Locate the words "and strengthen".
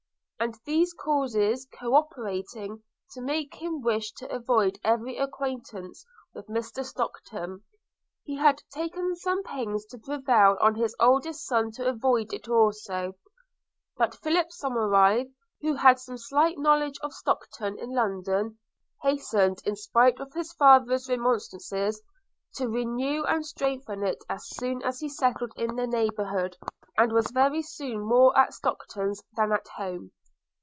23.25-24.01